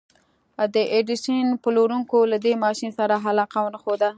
[0.73, 4.09] د ايډېسن پلورونکو له دې ماشين سره علاقه ونه ښوده.